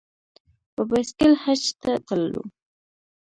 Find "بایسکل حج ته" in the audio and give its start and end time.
0.89-1.91